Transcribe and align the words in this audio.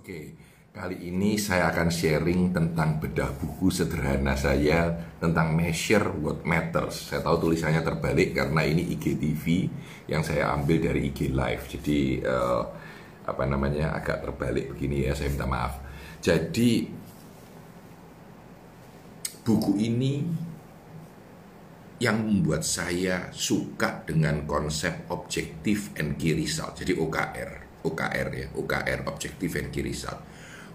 Oke, 0.00 0.32
kali 0.72 1.12
ini 1.12 1.36
saya 1.36 1.68
akan 1.68 1.92
sharing 1.92 2.56
tentang 2.56 2.96
bedah 3.04 3.36
buku 3.36 3.68
sederhana 3.68 4.32
saya 4.32 4.96
tentang 5.20 5.52
measure 5.52 6.08
what 6.24 6.40
matters. 6.40 7.12
Saya 7.12 7.20
tahu 7.20 7.44
tulisannya 7.44 7.84
terbalik 7.84 8.32
karena 8.32 8.64
ini 8.64 8.96
IGTV 8.96 9.44
yang 10.08 10.24
saya 10.24 10.56
ambil 10.56 10.80
dari 10.80 11.12
IG 11.12 11.36
Live. 11.36 11.68
Jadi 11.68 12.16
eh, 12.24 12.62
apa 13.28 13.44
namanya 13.44 13.92
agak 13.92 14.24
terbalik 14.24 14.72
begini 14.72 15.04
ya, 15.04 15.12
saya 15.12 15.28
minta 15.36 15.44
maaf. 15.44 15.84
Jadi 16.24 16.88
buku 19.44 19.76
ini 19.84 20.24
yang 22.00 22.24
membuat 22.24 22.64
saya 22.64 23.28
suka 23.36 24.00
dengan 24.08 24.48
konsep 24.48 25.12
objektif 25.12 25.92
and 26.00 26.16
key 26.16 26.32
result. 26.32 26.80
Jadi 26.80 26.96
OKR. 26.96 27.59
OKR 27.84 28.28
ya, 28.34 28.46
OKR 28.54 29.08
Objective 29.08 29.52
and 29.60 29.68
Key 29.72 29.84
Result. 29.84 30.20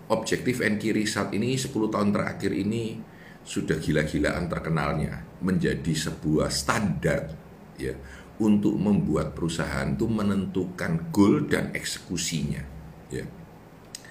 Objective 0.05 0.61
and 0.61 0.77
Key 0.77 0.93
Result 0.93 1.33
ini 1.33 1.57
10 1.57 1.73
tahun 1.89 2.09
terakhir 2.13 2.53
ini 2.53 3.01
sudah 3.45 3.77
gila-gilaan 3.77 4.49
terkenalnya 4.49 5.21
menjadi 5.45 5.93
sebuah 5.93 6.49
standar 6.49 7.29
ya 7.77 7.93
untuk 8.41 8.73
membuat 8.75 9.37
perusahaan 9.37 9.85
itu 9.85 10.09
menentukan 10.09 11.13
goal 11.13 11.45
dan 11.45 11.71
eksekusinya 11.71 12.63
ya. 13.13 13.25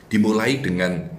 Dimulai 0.07 0.63
dengan 0.63 1.11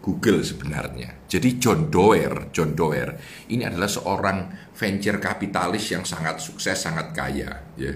Google 0.00 0.40
sebenarnya. 0.42 1.28
Jadi 1.28 1.60
John 1.60 1.92
Doerr, 1.92 2.50
John 2.50 2.72
Doerr 2.72 3.14
ini 3.52 3.62
adalah 3.68 3.86
seorang 3.86 4.72
venture 4.72 5.20
kapitalis 5.20 5.92
yang 5.92 6.08
sangat 6.08 6.40
sukses, 6.40 6.74
sangat 6.74 7.12
kaya 7.12 7.62
ya. 7.76 7.92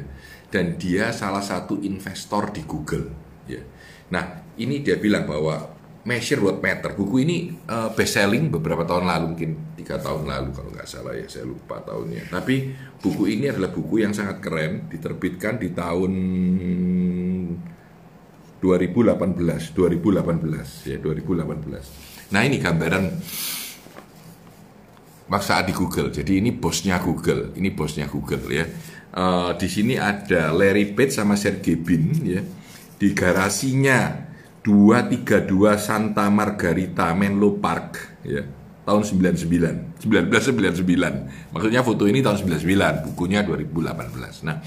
Dan 0.52 0.78
dia 0.78 1.10
salah 1.10 1.42
satu 1.42 1.82
investor 1.82 2.54
di 2.54 2.62
Google 2.62 3.23
Ya. 3.48 3.62
Nah, 4.12 4.44
ini 4.60 4.80
dia 4.80 4.96
bilang 4.96 5.26
bahwa 5.26 5.74
Measure 6.04 6.40
What 6.44 6.60
Matter. 6.60 6.92
Buku 6.92 7.24
ini 7.24 7.48
uh, 7.64 7.88
best 7.96 8.20
selling 8.20 8.52
beberapa 8.52 8.84
tahun 8.84 9.08
lalu, 9.08 9.24
mungkin 9.32 9.50
tiga 9.72 9.96
tahun 9.96 10.28
lalu 10.28 10.52
kalau 10.52 10.70
nggak 10.76 10.88
salah 10.88 11.16
ya, 11.16 11.24
saya 11.24 11.48
lupa 11.48 11.80
tahunnya. 11.80 12.28
Tapi 12.28 12.76
buku 13.00 13.24
ini 13.32 13.48
adalah 13.48 13.72
buku 13.72 14.04
yang 14.04 14.12
sangat 14.12 14.44
keren, 14.44 14.84
diterbitkan 14.92 15.56
di 15.56 15.72
tahun 15.72 16.12
2018, 18.60 19.72
2018 19.72 20.92
ya 20.92 20.96
2018. 21.00 22.32
Nah 22.36 22.40
ini 22.44 22.56
gambaran 22.60 23.04
maksa 25.32 25.64
di 25.64 25.72
Google. 25.72 26.12
Jadi 26.12 26.36
ini 26.36 26.52
bosnya 26.52 27.00
Google, 27.00 27.56
ini 27.56 27.72
bosnya 27.72 28.12
Google 28.12 28.44
ya. 28.52 28.68
Uh, 29.14 29.56
di 29.56 29.72
sini 29.72 29.96
ada 29.96 30.52
Larry 30.52 30.92
Page 30.92 31.16
sama 31.16 31.38
Sergey 31.38 31.80
Brin 31.80 32.12
ya 32.28 32.42
di 33.04 33.12
garasinya 33.12 34.16
232 34.64 35.52
Santa 35.76 36.32
Margarita 36.32 37.12
Menlo 37.12 37.60
Park 37.60 38.24
ya. 38.24 38.40
Tahun 38.84 39.00
99 39.04 40.00
1999 40.08 41.52
maksudnya 41.52 41.84
foto 41.84 42.08
ini 42.08 42.24
tahun 42.24 42.48
99 42.48 43.12
bukunya 43.12 43.44
2018 43.44 44.48
nah 44.48 44.64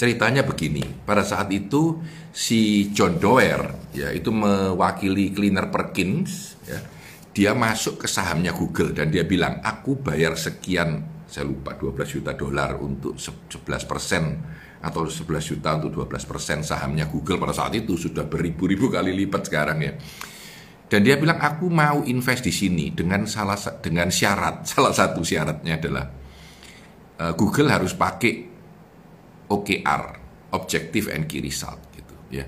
ceritanya 0.00 0.42
begini. 0.42 0.82
Pada 1.04 1.22
saat 1.22 1.52
itu 1.52 2.00
si 2.32 2.90
John 2.96 3.20
Doerr 3.20 3.92
ya 3.92 4.08
itu 4.08 4.32
mewakili 4.32 5.36
Cleaner 5.36 5.68
Perkins 5.68 6.56
ya 6.64 6.80
dia 7.32 7.52
masuk 7.52 8.04
ke 8.04 8.08
sahamnya 8.08 8.56
Google 8.56 8.96
dan 8.96 9.12
dia 9.12 9.24
bilang 9.24 9.60
aku 9.64 10.00
bayar 10.00 10.36
sekian 10.36 11.04
saya 11.28 11.48
lupa 11.48 11.76
12 11.76 12.04
juta 12.08 12.36
dolar 12.36 12.76
untuk 12.76 13.16
11 13.16 13.88
persen 13.88 14.24
atau 14.82 15.06
11 15.06 15.22
juta 15.54 15.78
untuk 15.78 16.10
12 16.10 16.26
persen 16.26 16.58
sahamnya 16.66 17.06
Google 17.06 17.38
pada 17.38 17.54
saat 17.54 17.78
itu 17.78 17.94
sudah 17.94 18.26
beribu-ribu 18.26 18.90
kali 18.90 19.14
lipat 19.14 19.46
sekarang 19.46 19.78
ya. 19.78 19.94
Dan 20.90 21.06
dia 21.06 21.16
bilang 21.16 21.40
aku 21.40 21.72
mau 21.72 22.04
invest 22.04 22.44
di 22.44 22.52
sini 22.52 22.92
dengan 22.92 23.24
salah 23.24 23.56
dengan 23.80 24.12
syarat 24.12 24.66
salah 24.74 24.92
satu 24.92 25.22
syaratnya 25.22 25.78
adalah 25.78 26.04
uh, 27.22 27.32
Google 27.38 27.70
harus 27.70 27.94
pakai 27.94 28.50
OKR 29.48 30.02
Objective 30.52 31.14
and 31.14 31.30
Key 31.30 31.40
Result 31.40 31.80
gitu 31.94 32.14
ya. 32.34 32.44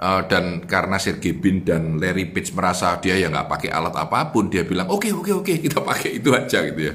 Uh, 0.00 0.24
dan 0.24 0.64
karena 0.64 0.96
Sergey 0.96 1.36
Brin 1.36 1.60
dan 1.60 2.00
Larry 2.00 2.32
Page 2.32 2.56
merasa 2.56 2.96
dia 2.98 3.20
ya 3.20 3.28
nggak 3.28 3.48
pakai 3.52 3.68
alat 3.68 3.92
apa 4.00 4.32
pun, 4.32 4.48
dia 4.48 4.64
bilang 4.64 4.88
oke 4.88 5.04
okay, 5.04 5.12
oke 5.12 5.28
okay, 5.28 5.34
oke 5.36 5.44
okay, 5.44 5.56
kita 5.60 5.78
pakai 5.84 6.10
itu 6.18 6.32
aja 6.32 6.58
gitu 6.66 6.80
ya. 6.88 6.94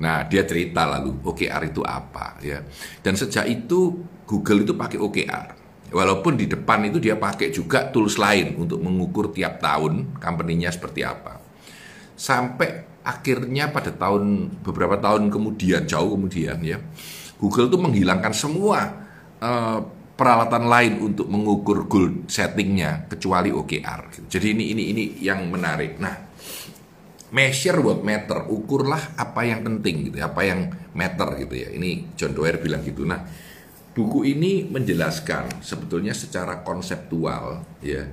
Nah, 0.00 0.26
dia 0.26 0.42
cerita 0.42 0.86
lalu 0.86 1.22
OKR 1.22 1.62
itu 1.70 1.82
apa 1.86 2.38
ya. 2.42 2.62
Dan 2.98 3.14
sejak 3.14 3.46
itu 3.46 4.02
Google 4.26 4.66
itu 4.66 4.74
pakai 4.74 4.98
OKR. 4.98 5.46
Walaupun 5.94 6.34
di 6.34 6.50
depan 6.50 6.82
itu 6.90 6.98
dia 6.98 7.14
pakai 7.14 7.54
juga 7.54 7.86
tools 7.86 8.18
lain 8.18 8.58
untuk 8.58 8.82
mengukur 8.82 9.30
tiap 9.30 9.62
tahun 9.62 10.18
company-nya 10.18 10.74
seperti 10.74 11.06
apa. 11.06 11.38
Sampai 12.18 12.82
akhirnya 13.06 13.70
pada 13.70 13.94
tahun 13.94 14.50
beberapa 14.64 14.98
tahun 14.98 15.30
kemudian, 15.30 15.86
jauh 15.86 16.18
kemudian 16.18 16.58
ya, 16.66 16.82
Google 17.38 17.70
itu 17.70 17.78
menghilangkan 17.78 18.34
semua 18.34 18.90
uh, 19.38 19.78
peralatan 20.14 20.70
lain 20.70 20.94
untuk 21.02 21.26
mengukur 21.26 21.90
goal 21.90 22.26
settingnya 22.30 23.10
kecuali 23.10 23.50
OKR. 23.50 24.30
Jadi 24.30 24.46
ini 24.54 24.64
ini 24.74 24.82
ini 24.94 25.04
yang 25.22 25.46
menarik. 25.50 25.98
Nah, 25.98 26.14
measure 27.34 27.82
what 27.82 28.06
matter, 28.06 28.46
ukurlah 28.46 29.18
apa 29.18 29.42
yang 29.42 29.66
penting 29.66 30.06
gitu, 30.08 30.22
ya, 30.22 30.30
apa 30.30 30.46
yang 30.46 30.70
matter 30.94 31.34
gitu 31.42 31.54
ya. 31.58 31.68
Ini 31.74 32.14
John 32.14 32.30
Doerr 32.30 32.62
bilang 32.62 32.86
gitu. 32.86 33.02
Nah, 33.02 33.26
buku 33.90 34.22
ini 34.22 34.70
menjelaskan 34.70 35.58
sebetulnya 35.58 36.14
secara 36.14 36.62
konseptual 36.62 37.66
ya 37.82 38.06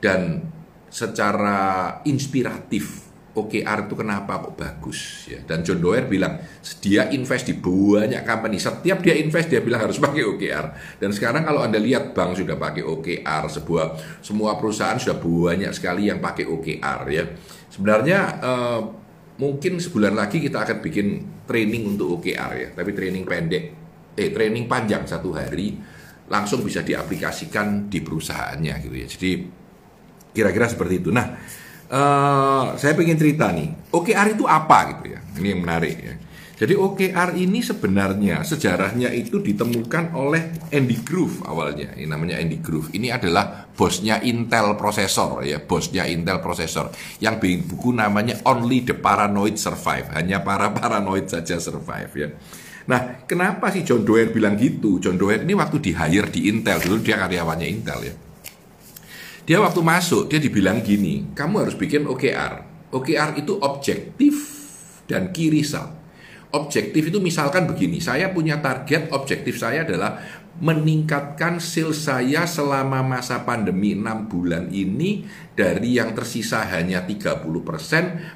dan 0.00 0.48
secara 0.88 2.00
inspiratif 2.08 3.04
OKR 3.34 3.90
itu 3.90 3.94
kenapa 3.98 4.38
kok 4.38 4.54
bagus 4.54 5.26
ya? 5.26 5.42
Dan 5.42 5.66
John 5.66 5.82
Doerr 5.82 6.06
bilang 6.06 6.38
dia 6.78 7.10
invest 7.10 7.50
di 7.50 7.58
banyak 7.58 8.22
company. 8.22 8.62
Setiap 8.62 9.02
dia 9.02 9.18
invest 9.18 9.50
dia 9.50 9.58
bilang 9.58 9.82
harus 9.82 9.98
pakai 10.06 10.22
OKR 10.22 10.66
dan 11.02 11.10
sekarang 11.10 11.42
kalau 11.42 11.66
anda 11.66 11.82
lihat 11.82 12.14
bank 12.14 12.38
sudah 12.38 12.54
pakai 12.54 12.86
OKR 12.86 13.44
sebuah 13.50 13.86
semua 14.22 14.54
perusahaan 14.54 14.94
sudah 14.94 15.18
banyak 15.18 15.74
sekali 15.74 16.06
yang 16.06 16.22
pakai 16.22 16.46
OKR 16.46 17.00
ya. 17.10 17.24
Sebenarnya 17.74 18.18
uh, 18.38 18.80
mungkin 19.42 19.82
sebulan 19.82 20.14
lagi 20.14 20.38
kita 20.38 20.62
akan 20.62 20.78
bikin 20.78 21.06
training 21.42 21.98
untuk 21.98 22.22
OKR 22.22 22.52
ya. 22.54 22.68
Tapi 22.70 22.90
training 22.94 23.26
pendek 23.26 23.64
eh 24.14 24.30
training 24.30 24.70
panjang 24.70 25.02
satu 25.10 25.34
hari 25.34 25.74
langsung 26.30 26.62
bisa 26.62 26.86
diaplikasikan 26.86 27.90
di 27.90 27.98
perusahaannya 27.98 28.74
gitu 28.78 28.94
ya. 28.94 29.06
Jadi 29.10 29.30
kira-kira 30.30 30.70
seperti 30.70 31.02
itu. 31.02 31.10
Nah 31.10 31.34
uh, 31.94 32.74
saya 32.74 32.92
pengen 32.98 33.14
cerita 33.14 33.54
nih, 33.54 33.70
OKR 33.94 34.34
itu 34.34 34.44
apa 34.50 34.78
gitu 34.98 35.14
ya? 35.14 35.20
Ini 35.38 35.48
yang 35.54 35.62
menarik 35.62 35.96
ya. 36.02 36.14
Jadi 36.54 36.78
OKR 36.78 37.34
ini 37.34 37.66
sebenarnya 37.66 38.46
sejarahnya 38.46 39.10
itu 39.10 39.42
ditemukan 39.42 40.14
oleh 40.14 40.54
Andy 40.70 41.02
Grove 41.02 41.42
awalnya. 41.50 41.98
Ini 41.98 42.06
namanya 42.06 42.38
Andy 42.38 42.62
Grove. 42.62 42.94
Ini 42.94 43.10
adalah 43.10 43.66
bosnya 43.74 44.22
Intel 44.22 44.78
Processor 44.78 45.42
ya, 45.42 45.58
bosnya 45.58 46.06
Intel 46.06 46.38
Processor 46.38 46.94
yang 47.18 47.42
bikin 47.42 47.66
buku 47.66 47.90
namanya 47.90 48.38
Only 48.46 48.86
the 48.86 48.94
Paranoid 48.94 49.58
Survive. 49.58 50.14
Hanya 50.14 50.46
para 50.46 50.70
paranoid 50.70 51.26
saja 51.26 51.58
survive 51.58 52.12
ya. 52.14 52.28
Nah, 52.86 53.26
kenapa 53.26 53.74
sih 53.74 53.82
John 53.82 54.06
Doerr 54.06 54.30
bilang 54.30 54.54
gitu? 54.54 55.02
John 55.02 55.18
Doerr 55.18 55.42
ini 55.42 55.58
waktu 55.58 55.82
di 55.82 55.90
hire 55.90 56.30
di 56.30 56.46
Intel 56.46 56.78
dulu 56.78 57.02
dia 57.02 57.18
karyawannya 57.18 57.66
Intel 57.66 58.00
ya. 58.06 58.14
Dia 59.44 59.60
waktu 59.60 59.84
masuk, 59.84 60.32
dia 60.32 60.40
dibilang 60.40 60.80
gini, 60.80 61.36
kamu 61.36 61.68
harus 61.68 61.76
bikin 61.76 62.08
OKR. 62.08 62.64
OKR 62.88 63.36
itu 63.36 63.60
objektif 63.60 64.34
dan 65.04 65.36
key 65.36 65.52
result. 65.52 65.92
Objektif 66.54 67.12
itu 67.12 67.20
misalkan 67.20 67.68
begini, 67.68 68.00
saya 68.00 68.32
punya 68.32 68.64
target 68.64 69.12
objektif 69.12 69.60
saya 69.60 69.84
adalah 69.84 70.16
meningkatkan 70.64 71.58
sales 71.58 72.06
saya 72.06 72.46
selama 72.46 73.02
masa 73.02 73.42
pandemi 73.42 73.92
6 73.92 74.30
bulan 74.30 74.70
ini 74.70 75.26
dari 75.52 75.98
yang 75.98 76.14
tersisa 76.14 76.62
hanya 76.70 77.02
30% 77.02 77.42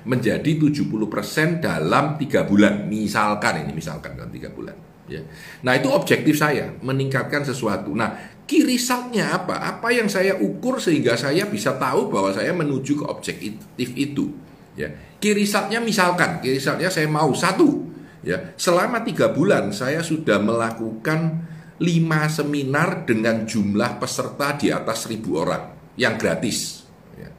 menjadi 0.05 0.51
70% 0.61 1.63
dalam 1.63 2.19
3 2.21 2.51
bulan. 2.51 2.91
Misalkan 2.91 3.65
ini, 3.65 3.73
misalkan 3.73 4.19
dalam 4.19 4.35
3 4.35 4.51
bulan. 4.51 4.77
Ya. 5.09 5.25
Nah 5.65 5.73
itu 5.73 5.89
objektif 5.89 6.37
saya, 6.37 6.75
meningkatkan 6.85 7.47
sesuatu. 7.47 7.97
Nah 7.97 8.38
key 8.49 8.65
resultnya 8.65 9.37
apa? 9.37 9.61
Apa 9.61 9.93
yang 9.93 10.09
saya 10.09 10.35
ukur 10.41 10.81
sehingga 10.81 11.15
saya 11.21 11.45
bisa 11.45 11.77
tahu 11.77 12.09
bahwa 12.09 12.33
saya 12.33 12.57
menuju 12.57 13.05
ke 13.05 13.05
objektif 13.05 13.89
itu. 13.93 14.33
Ya, 14.73 14.89
key 15.21 15.37
resultnya 15.37 15.85
misalkan, 15.85 16.41
key 16.41 16.57
resultnya 16.57 16.89
saya 16.89 17.05
mau 17.07 17.29
satu. 17.37 17.85
Ya, 18.25 18.57
selama 18.57 19.05
tiga 19.05 19.31
bulan 19.31 19.71
saya 19.71 20.01
sudah 20.01 20.41
melakukan 20.41 21.45
lima 21.79 22.27
seminar 22.27 23.07
dengan 23.07 23.47
jumlah 23.47 24.03
peserta 24.03 24.59
di 24.59 24.73
atas 24.75 25.07
seribu 25.07 25.39
orang 25.45 25.95
yang 26.01 26.17
gratis. 26.19 26.89
Ya. 27.15 27.31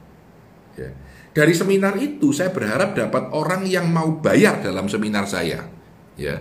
Ya. 0.78 0.90
Dari 1.30 1.52
seminar 1.52 1.98
itu 2.00 2.32
saya 2.32 2.54
berharap 2.54 2.96
dapat 2.96 3.34
orang 3.34 3.66
yang 3.68 3.90
mau 3.90 4.22
bayar 4.22 4.62
dalam 4.64 4.88
seminar 4.88 5.26
saya. 5.28 5.66
Ya 6.16 6.40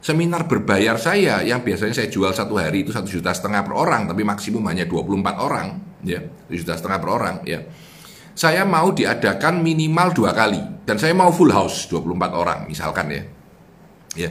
Seminar 0.00 0.48
berbayar 0.48 0.96
saya 0.96 1.44
yang 1.44 1.60
biasanya 1.60 1.92
saya 1.92 2.08
jual 2.08 2.32
satu 2.32 2.56
hari 2.56 2.88
itu 2.88 2.90
satu 2.90 3.04
juta 3.04 3.36
setengah 3.36 3.60
per 3.60 3.76
orang, 3.76 4.08
tapi 4.08 4.24
maksimum 4.24 4.64
hanya 4.72 4.88
24 4.88 5.36
orang. 5.36 5.68
ya 6.00 6.24
7 6.48 6.56
juta 6.56 6.72
setengah 6.72 6.98
per 7.04 7.10
orang 7.12 7.36
ya. 7.44 7.60
Saya 8.32 8.64
mau 8.64 8.88
diadakan 8.96 9.60
minimal 9.60 10.16
dua 10.16 10.32
kali 10.32 10.88
dan 10.88 10.96
saya 10.96 11.12
mau 11.12 11.28
full 11.28 11.52
house 11.52 11.92
24 11.92 12.32
orang 12.32 12.64
misalkan 12.64 13.12
ya. 13.12 13.22
Ya. 14.16 14.30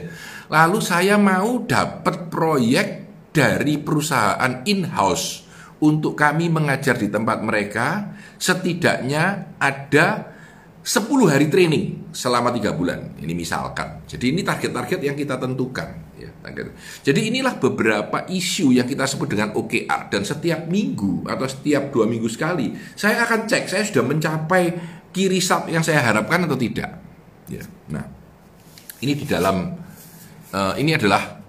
Lalu 0.50 0.82
saya 0.82 1.14
mau 1.14 1.62
dapat 1.62 2.26
proyek 2.26 2.88
dari 3.30 3.78
perusahaan 3.78 4.66
in-house 4.66 5.46
untuk 5.78 6.18
kami 6.18 6.50
mengajar 6.50 6.98
di 6.98 7.06
tempat 7.06 7.38
mereka 7.46 8.18
setidaknya 8.34 9.54
ada 9.62 10.34
10 10.82 11.06
hari 11.30 11.46
training 11.46 11.99
selama 12.10 12.50
tiga 12.54 12.74
bulan. 12.74 13.16
Ini 13.18 13.32
misalkan. 13.32 14.04
Jadi 14.06 14.34
ini 14.34 14.42
target-target 14.42 15.00
yang 15.00 15.16
kita 15.16 15.38
tentukan. 15.38 16.10
Ya, 16.20 16.28
Jadi 17.00 17.32
inilah 17.32 17.56
beberapa 17.56 18.28
isu 18.28 18.76
yang 18.76 18.84
kita 18.84 19.08
sebut 19.08 19.32
dengan 19.32 19.56
OKR 19.56 20.12
dan 20.12 20.20
setiap 20.20 20.68
minggu 20.68 21.24
atau 21.24 21.48
setiap 21.48 21.88
dua 21.88 22.04
minggu 22.04 22.28
sekali 22.28 22.76
saya 22.92 23.24
akan 23.24 23.48
cek 23.48 23.64
saya 23.64 23.88
sudah 23.88 24.04
mencapai 24.04 24.76
kiri 25.16 25.40
sub 25.40 25.64
yang 25.72 25.80
saya 25.80 26.04
harapkan 26.04 26.44
atau 26.44 26.60
tidak. 26.60 26.92
Ya. 27.48 27.64
Nah, 27.88 28.04
ini 29.00 29.12
di 29.16 29.24
dalam 29.24 29.72
uh, 30.52 30.74
ini 30.76 30.92
adalah 30.92 31.40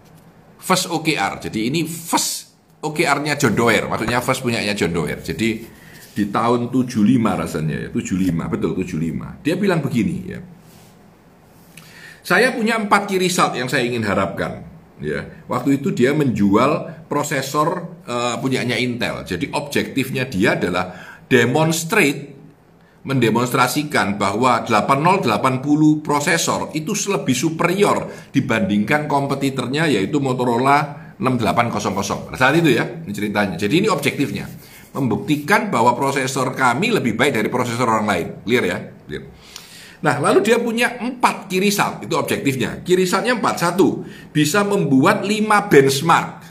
first 0.55 0.87
OKR. 0.87 1.51
Jadi 1.51 1.67
ini 1.67 1.83
first 1.83 2.55
OKR-nya 2.81 3.37
John 3.37 3.53
Doerr, 3.53 3.85
maksudnya 3.91 4.23
first 4.23 4.41
punyanya 4.41 4.73
John 4.73 4.95
Doerr. 4.95 5.21
Jadi 5.21 5.80
di 6.11 6.27
tahun 6.27 6.67
75 6.67 7.07
rasanya 7.23 7.87
ya, 7.87 7.89
75, 7.89 8.51
betul 8.51 8.71
75. 8.75 9.43
Dia 9.47 9.55
bilang 9.55 9.79
begini 9.79 10.17
ya. 10.27 10.39
Saya 12.21 12.53
punya 12.53 12.77
empat 12.77 13.09
key 13.09 13.17
result 13.17 13.55
yang 13.57 13.71
saya 13.71 13.87
ingin 13.87 14.03
harapkan. 14.05 14.67
Ya, 15.01 15.25
waktu 15.49 15.81
itu 15.81 15.89
dia 15.89 16.13
menjual 16.13 17.05
prosesor 17.09 17.97
uh, 18.05 18.37
punyanya 18.37 18.77
Intel. 18.77 19.25
Jadi 19.25 19.49
objektifnya 19.49 20.29
dia 20.29 20.53
adalah 20.53 20.93
demonstrate 21.25 22.37
mendemonstrasikan 23.01 24.21
bahwa 24.21 24.61
8080 24.61 26.05
prosesor 26.05 26.69
itu 26.77 26.93
lebih 27.09 27.33
superior 27.33 28.29
dibandingkan 28.29 29.09
kompetitornya 29.09 29.89
yaitu 29.89 30.21
Motorola 30.21 31.09
6800. 31.17 32.37
Saat 32.37 32.61
itu 32.61 32.69
ya, 32.69 32.85
ini 32.85 33.09
ceritanya. 33.09 33.57
Jadi 33.57 33.73
ini 33.81 33.89
objektifnya 33.89 34.45
membuktikan 34.91 35.71
bahwa 35.71 35.95
prosesor 35.95 36.51
kami 36.51 36.91
lebih 36.91 37.15
baik 37.15 37.39
dari 37.39 37.47
prosesor 37.47 37.87
orang 37.87 38.07
lain. 38.07 38.27
Clear 38.43 38.63
ya? 38.67 38.77
Clear. 39.07 39.23
Nah, 40.01 40.17
lalu 40.17 40.41
dia 40.41 40.57
punya 40.57 40.97
empat 40.97 41.45
kirisal, 41.45 42.01
itu 42.01 42.17
objektifnya. 42.17 42.81
Kirisalnya 42.81 43.37
empat, 43.37 43.61
satu, 43.61 44.01
bisa 44.33 44.65
membuat 44.65 45.21
lima 45.21 45.69
benchmark. 45.69 46.41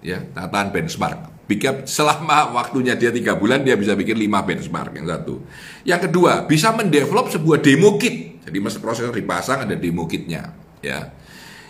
Ya, 0.00 0.24
tataan 0.32 0.72
benchmark. 0.72 1.44
Bikin 1.44 1.84
selama 1.84 2.56
waktunya 2.56 2.96
dia 2.96 3.12
tiga 3.12 3.36
bulan, 3.36 3.60
dia 3.60 3.76
bisa 3.76 3.92
bikin 3.92 4.16
lima 4.16 4.40
benchmark, 4.40 4.96
yang 4.96 5.04
satu. 5.04 5.44
Yang 5.84 6.08
kedua, 6.08 6.48
bisa 6.48 6.72
mendevelop 6.72 7.28
sebuah 7.28 7.60
demo 7.60 8.00
kit. 8.00 8.40
Jadi 8.48 8.56
masa 8.64 8.80
prosesor 8.80 9.12
dipasang, 9.12 9.68
ada 9.68 9.76
demo 9.76 10.08
kitnya. 10.08 10.56
Ya. 10.80 11.12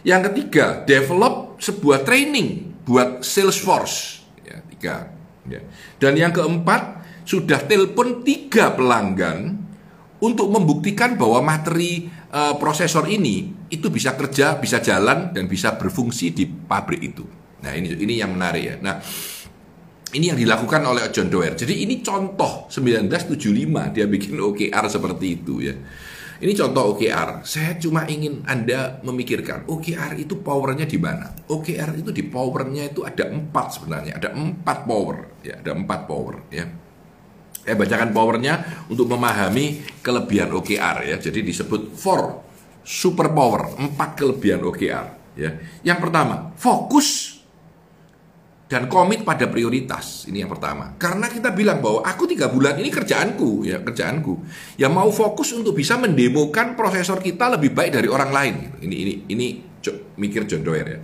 Yang 0.06 0.30
ketiga, 0.30 0.86
develop 0.86 1.58
sebuah 1.58 2.06
training 2.06 2.78
buat 2.86 3.26
Salesforce. 3.26 4.22
Ya, 4.46 4.62
tiga. 4.70 5.13
Ya. 5.48 5.60
Dan 6.00 6.16
yang 6.16 6.32
keempat, 6.32 7.04
sudah 7.24 7.60
telepon 7.64 8.20
tiga 8.24 8.72
pelanggan 8.76 9.56
untuk 10.20 10.48
membuktikan 10.48 11.16
bahwa 11.16 11.44
materi 11.44 12.08
e, 12.08 12.40
prosesor 12.60 13.08
ini 13.08 13.68
itu 13.68 13.88
bisa 13.88 14.16
kerja, 14.16 14.56
bisa 14.60 14.80
jalan 14.80 15.32
dan 15.32 15.44
bisa 15.48 15.76
berfungsi 15.76 16.32
di 16.32 16.44
pabrik 16.48 17.00
itu. 17.00 17.24
Nah, 17.64 17.72
ini 17.72 17.96
ini 17.96 18.20
yang 18.20 18.36
menarik 18.36 18.64
ya. 18.64 18.76
Nah, 18.80 19.00
ini 20.14 20.30
yang 20.30 20.38
dilakukan 20.38 20.84
oleh 20.84 21.08
John 21.10 21.28
Doerr. 21.32 21.58
Jadi 21.58 21.82
ini 21.84 22.04
contoh 22.04 22.70
1975 22.70 23.90
dia 23.90 24.06
bikin 24.06 24.38
OKR 24.38 24.84
seperti 24.86 25.26
itu 25.42 25.64
ya. 25.64 25.74
Ini 26.42 26.52
contoh 26.58 26.94
OKR. 26.94 27.46
Saya 27.46 27.78
cuma 27.78 28.06
ingin 28.10 28.42
Anda 28.46 28.98
memikirkan 29.06 29.70
OKR 29.70 30.18
itu 30.18 30.42
powernya 30.42 30.86
di 30.86 30.98
mana? 30.98 31.30
OKR 31.46 31.94
itu 32.00 32.10
di 32.10 32.26
powernya 32.26 32.90
itu 32.90 33.06
ada 33.06 33.30
empat 33.30 33.66
sebenarnya. 33.78 34.18
Ada 34.18 34.34
empat 34.34 34.78
power. 34.88 35.16
Ya, 35.46 35.62
ada 35.62 35.70
empat 35.74 36.00
power. 36.10 36.34
Ya. 36.50 36.66
Saya 37.64 37.80
bacakan 37.80 38.10
powernya 38.12 38.54
untuk 38.90 39.08
memahami 39.08 39.82
kelebihan 40.02 40.52
OKR 40.52 41.06
ya. 41.06 41.16
Jadi 41.22 41.40
disebut 41.40 41.94
four 41.96 42.44
super 42.84 43.32
power, 43.32 43.80
empat 43.80 44.20
kelebihan 44.20 44.60
OKR. 44.62 45.06
Ya. 45.34 45.50
Yang 45.82 45.98
pertama, 46.06 46.54
fokus 46.54 47.33
dan 48.64 48.88
komit 48.88 49.22
pada 49.28 49.44
prioritas 49.44 50.24
ini 50.24 50.40
yang 50.40 50.48
pertama. 50.48 50.96
Karena 50.96 51.28
kita 51.28 51.52
bilang 51.52 51.84
bahwa 51.84 52.00
aku 52.00 52.24
tiga 52.24 52.48
bulan 52.48 52.80
ini 52.80 52.88
kerjaanku 52.88 53.68
ya 53.68 53.84
kerjaanku. 53.84 54.34
Yang 54.80 54.92
mau 54.92 55.10
fokus 55.12 55.52
untuk 55.52 55.76
bisa 55.76 56.00
mendemokan 56.00 56.72
prosesor 56.72 57.20
kita 57.20 57.52
lebih 57.54 57.76
baik 57.76 58.00
dari 58.00 58.08
orang 58.08 58.30
lain 58.32 58.54
ini 58.80 58.96
ini 58.96 59.12
ini 59.28 59.46
mikir 60.16 60.48
John 60.48 60.64
Doerr 60.64 60.88
ya. 60.88 61.00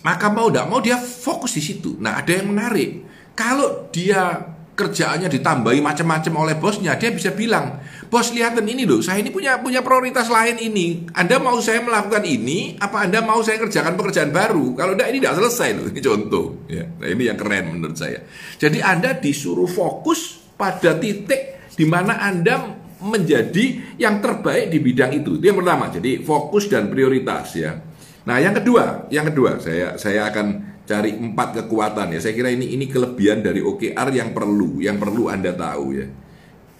Maka 0.00 0.26
mau 0.32 0.48
tidak 0.48 0.66
mau 0.66 0.80
dia 0.82 0.96
fokus 0.98 1.54
di 1.54 1.62
situ. 1.62 2.00
Nah 2.00 2.18
ada 2.18 2.32
yang 2.32 2.50
menarik. 2.50 3.06
Kalau 3.36 3.88
dia 3.92 4.42
kerjaannya 4.80 5.28
ditambahi 5.28 5.80
macam-macam 5.84 6.32
oleh 6.40 6.56
bosnya, 6.56 6.96
dia 6.96 7.12
bisa 7.12 7.36
bilang, 7.36 7.76
bos 8.10 8.34
lihatin 8.34 8.66
ini 8.66 8.82
loh, 8.82 8.98
saya 8.98 9.22
ini 9.22 9.30
punya 9.30 9.62
punya 9.62 9.80
prioritas 9.86 10.26
lain 10.26 10.58
ini. 10.58 11.06
Anda 11.14 11.38
mau 11.38 11.62
saya 11.62 11.78
melakukan 11.80 12.26
ini, 12.26 12.74
apa 12.82 13.06
Anda 13.06 13.22
mau 13.22 13.38
saya 13.40 13.62
kerjakan 13.62 13.94
pekerjaan 13.94 14.34
baru? 14.34 14.74
Kalau 14.74 14.98
tidak 14.98 15.08
ini 15.14 15.18
tidak 15.22 15.36
selesai 15.38 15.68
loh, 15.78 15.86
ini 15.86 16.00
contoh. 16.02 16.46
Ya, 16.66 16.90
nah 16.90 17.06
ini 17.06 17.22
yang 17.30 17.38
keren 17.38 17.78
menurut 17.78 17.94
saya. 17.94 18.26
Jadi 18.58 18.82
Anda 18.82 19.14
disuruh 19.14 19.70
fokus 19.70 20.42
pada 20.58 20.98
titik 20.98 21.72
di 21.78 21.86
mana 21.86 22.18
Anda 22.18 22.76
menjadi 23.00 23.96
yang 23.96 24.20
terbaik 24.20 24.68
di 24.68 24.78
bidang 24.82 25.14
itu. 25.16 25.40
Itu 25.40 25.44
yang 25.48 25.58
pertama. 25.62 25.88
Jadi 25.88 26.20
fokus 26.20 26.68
dan 26.68 26.92
prioritas 26.92 27.56
ya. 27.56 27.80
Nah, 28.28 28.36
yang 28.36 28.52
kedua, 28.52 29.08
yang 29.08 29.24
kedua 29.32 29.56
saya 29.56 29.96
saya 29.96 30.28
akan 30.28 30.46
cari 30.84 31.16
empat 31.16 31.64
kekuatan 31.64 32.12
ya. 32.12 32.20
Saya 32.20 32.36
kira 32.36 32.52
ini 32.52 32.76
ini 32.76 32.90
kelebihan 32.90 33.40
dari 33.40 33.64
OKR 33.64 34.08
yang 34.12 34.36
perlu, 34.36 34.82
yang 34.84 35.00
perlu 35.00 35.32
Anda 35.32 35.56
tahu 35.56 35.86
ya. 35.96 36.06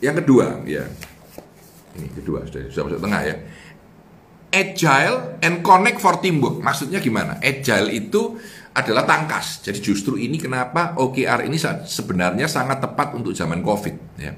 Yang 0.04 0.14
kedua 0.24 0.60
ya. 0.68 0.84
Ini 1.96 2.08
kedua 2.14 2.46
sudah 2.46 2.70
sudah 2.70 2.84
masuk 2.86 3.00
tengah 3.02 3.22
ya. 3.26 3.36
Agile 4.50 5.38
and 5.46 5.62
connect 5.62 6.02
for 6.02 6.18
teamwork. 6.18 6.58
Maksudnya 6.58 6.98
gimana? 6.98 7.38
Agile 7.38 7.90
itu 7.94 8.34
adalah 8.74 9.06
tangkas. 9.06 9.62
Jadi 9.62 9.78
justru 9.78 10.18
ini 10.18 10.38
kenapa 10.38 10.94
OKR 10.98 11.46
ini 11.46 11.58
sebenarnya 11.86 12.50
sangat 12.50 12.82
tepat 12.82 13.14
untuk 13.14 13.34
zaman 13.34 13.62
Covid 13.62 13.96
ya. 14.18 14.34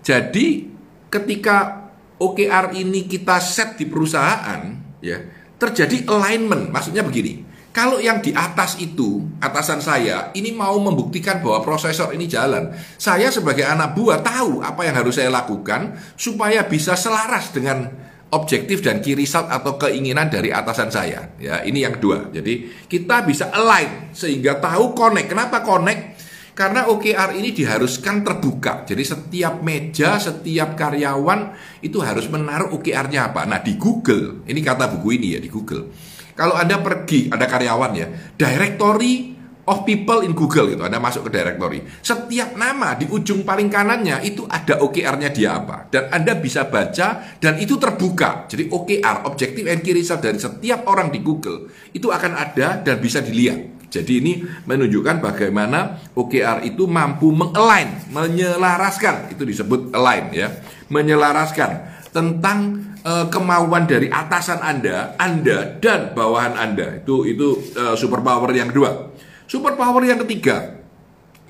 Jadi 0.00 0.68
ketika 1.08 1.88
OKR 2.20 2.76
ini 2.76 3.08
kita 3.08 3.40
set 3.40 3.80
di 3.80 3.88
perusahaan 3.88 4.60
ya, 5.00 5.16
terjadi 5.56 6.04
alignment. 6.08 6.68
Maksudnya 6.68 7.00
begini 7.00 7.49
kalau 7.70 8.02
yang 8.02 8.18
di 8.18 8.34
atas 8.34 8.82
itu, 8.82 9.22
atasan 9.38 9.78
saya, 9.78 10.34
ini 10.34 10.50
mau 10.50 10.74
membuktikan 10.82 11.38
bahwa 11.38 11.62
prosesor 11.62 12.10
ini 12.10 12.26
jalan. 12.26 12.74
Saya 12.98 13.30
sebagai 13.30 13.62
anak 13.62 13.94
buah 13.94 14.26
tahu 14.26 14.58
apa 14.58 14.82
yang 14.82 14.98
harus 14.98 15.22
saya 15.22 15.30
lakukan 15.30 15.94
supaya 16.18 16.66
bisa 16.66 16.98
selaras 16.98 17.54
dengan 17.54 17.86
objektif 18.34 18.82
dan 18.82 18.98
key 18.98 19.14
result 19.14 19.46
atau 19.46 19.78
keinginan 19.78 20.26
dari 20.26 20.50
atasan 20.50 20.90
saya. 20.90 21.30
Ya, 21.38 21.62
ini 21.62 21.86
yang 21.86 21.94
kedua. 21.94 22.34
Jadi 22.34 22.86
kita 22.90 23.22
bisa 23.22 23.54
align 23.54 24.10
sehingga 24.18 24.58
tahu 24.58 24.90
connect. 24.98 25.30
Kenapa 25.30 25.62
connect? 25.62 26.26
Karena 26.58 26.90
OKR 26.90 27.38
ini 27.38 27.54
diharuskan 27.54 28.26
terbuka. 28.26 28.82
Jadi 28.82 29.06
setiap 29.06 29.62
meja, 29.62 30.18
setiap 30.18 30.74
karyawan 30.74 31.54
itu 31.86 32.02
harus 32.02 32.26
menaruh 32.26 32.74
OKR-nya 32.74 33.30
apa. 33.30 33.46
Nah, 33.46 33.62
di 33.62 33.78
Google, 33.78 34.42
ini 34.50 34.58
kata 34.58 34.90
buku 34.90 35.22
ini 35.22 35.38
ya 35.38 35.40
di 35.40 35.46
Google 35.46 36.09
kalau 36.34 36.56
Anda 36.56 36.80
pergi, 36.80 37.30
ada 37.30 37.46
karyawan 37.46 37.92
ya, 37.94 38.06
directory 38.36 39.30
of 39.70 39.86
people 39.86 40.26
in 40.26 40.34
Google 40.34 40.72
itu, 40.74 40.82
Anda 40.82 40.98
masuk 40.98 41.30
ke 41.30 41.30
directory. 41.38 41.86
Setiap 42.02 42.58
nama 42.58 42.98
di 42.98 43.06
ujung 43.06 43.46
paling 43.46 43.70
kanannya 43.70 44.18
itu 44.26 44.42
ada 44.50 44.82
OKR-nya 44.82 45.30
dia 45.30 45.62
apa. 45.62 45.86
Dan 45.86 46.10
Anda 46.10 46.34
bisa 46.34 46.66
baca 46.66 47.38
dan 47.38 47.54
itu 47.62 47.78
terbuka. 47.78 48.50
Jadi 48.50 48.66
OKR, 48.66 49.30
Objective 49.30 49.70
and 49.70 49.80
Key 49.86 49.94
Result 49.94 50.26
dari 50.26 50.42
setiap 50.42 50.90
orang 50.90 51.14
di 51.14 51.22
Google 51.22 51.70
itu 51.94 52.10
akan 52.10 52.32
ada 52.34 52.82
dan 52.82 52.98
bisa 52.98 53.22
dilihat. 53.22 53.90
Jadi 53.90 54.22
ini 54.22 54.32
menunjukkan 54.70 55.18
bagaimana 55.18 55.98
OKR 56.14 56.62
itu 56.62 56.86
mampu 56.86 57.34
mengalign, 57.34 58.06
menyelaraskan, 58.14 59.34
itu 59.34 59.42
disebut 59.42 59.90
align 59.90 60.30
ya, 60.30 60.62
menyelaraskan 60.94 61.90
tentang 62.14 62.89
uh, 63.04 63.26
kemauan 63.28 63.88
dari 63.88 64.08
atasan 64.08 64.60
Anda, 64.60 65.14
Anda 65.16 65.78
dan 65.80 66.12
bawahan 66.12 66.56
Anda. 66.56 67.00
Itu 67.00 67.24
itu 67.24 67.74
uh, 67.76 67.96
superpower 67.96 68.50
yang 68.52 68.72
kedua. 68.72 69.12
Superpower 69.50 70.06
yang 70.06 70.22
ketiga 70.22 70.78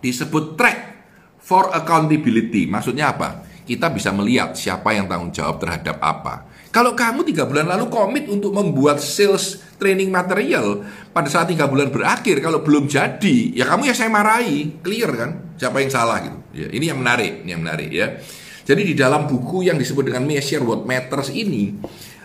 disebut 0.00 0.56
track 0.56 0.78
for 1.40 1.68
accountability. 1.74 2.64
Maksudnya 2.64 3.12
apa? 3.12 3.44
Kita 3.66 3.92
bisa 3.92 4.10
melihat 4.10 4.56
siapa 4.56 4.90
yang 4.96 5.06
tanggung 5.06 5.30
jawab 5.30 5.62
terhadap 5.62 6.00
apa. 6.02 6.50
Kalau 6.70 6.94
kamu 6.94 7.26
tiga 7.26 7.50
bulan 7.50 7.66
lalu 7.66 7.90
komit 7.90 8.30
untuk 8.30 8.54
membuat 8.54 9.02
sales 9.02 9.58
training 9.74 10.06
material 10.06 10.86
pada 11.10 11.26
saat 11.26 11.50
tiga 11.50 11.66
bulan 11.66 11.90
berakhir, 11.90 12.38
kalau 12.38 12.62
belum 12.62 12.86
jadi, 12.86 13.58
ya 13.58 13.66
kamu 13.66 13.90
ya 13.90 13.94
saya 13.94 14.06
marahi, 14.06 14.78
clear 14.78 15.10
kan? 15.10 15.30
Siapa 15.58 15.82
yang 15.82 15.90
salah 15.90 16.22
gitu? 16.22 16.38
Ya, 16.54 16.70
ini 16.70 16.86
yang 16.86 17.02
menarik, 17.02 17.42
ini 17.42 17.50
yang 17.50 17.62
menarik 17.66 17.90
ya. 17.90 18.22
Jadi 18.70 18.82
di 18.86 18.94
dalam 18.94 19.26
buku 19.26 19.66
yang 19.66 19.74
disebut 19.74 20.06
dengan 20.14 20.22
Measure 20.22 20.62
What 20.62 20.86
Matters 20.86 21.34
ini, 21.34 21.74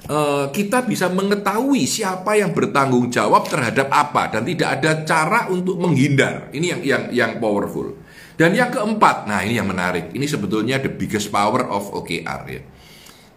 uh, 0.06 0.54
kita 0.54 0.86
bisa 0.86 1.10
mengetahui 1.10 1.90
siapa 1.90 2.38
yang 2.38 2.54
bertanggung 2.54 3.10
jawab 3.10 3.50
terhadap 3.50 3.90
apa 3.90 4.30
dan 4.30 4.46
tidak 4.46 4.78
ada 4.78 5.02
cara 5.02 5.50
untuk 5.50 5.82
menghindar. 5.82 6.54
Ini 6.54 6.66
yang 6.78 6.82
yang 6.86 7.04
yang 7.10 7.32
powerful. 7.42 7.98
Dan 8.38 8.54
yang 8.54 8.70
keempat, 8.70 9.25
nah 9.25 9.42
ini 9.42 9.58
yang 9.58 9.66
menarik. 9.66 10.14
Ini 10.14 10.28
sebetulnya 10.30 10.78
the 10.78 10.92
biggest 10.92 11.34
power 11.34 11.66
of 11.66 11.90
OKR 11.90 12.44
ya 12.52 12.62